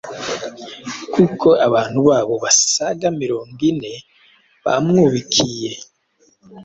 kuko 1.13 1.47
abantu 1.67 1.99
babo 2.07 2.33
basaga 2.43 3.07
mirongo 3.21 3.59
ine 3.69 3.93
bamwubikiye, 4.65 5.71